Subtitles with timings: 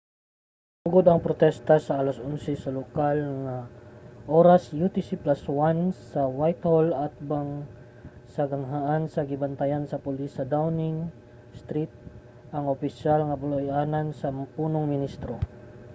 [0.71, 3.57] nagsugod ang protesta mga 11:00 sa lokal nga
[4.39, 5.77] oras utc+1
[6.11, 7.49] sa whitehall atbang
[8.33, 10.97] sa ganghaan nga gibantayan sa pulis sa downing
[11.61, 11.93] street
[12.55, 15.33] ang opisyal nga puluy-anan sa punong ministro